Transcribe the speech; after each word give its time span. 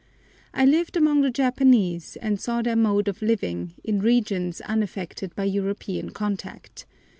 I 0.51 0.65
lived 0.65 0.97
among 0.97 1.21
the 1.21 1.29
Japanese, 1.29 2.15
and 2.23 2.41
saw 2.41 2.63
their 2.63 2.75
mode 2.75 3.07
of 3.07 3.21
living, 3.21 3.75
in 3.83 3.99
regions 3.99 4.59
unaffected 4.61 5.35
by 5.35 5.43
European 5.43 6.09
contact. 6.09 6.87